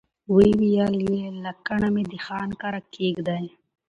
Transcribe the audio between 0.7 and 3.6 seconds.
يې لکڼه مې د خان کړه کېږدئ.